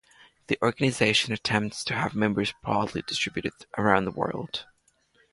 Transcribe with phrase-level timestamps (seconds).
[0.47, 4.65] The organisation attempts to have members broadly distributed around the world.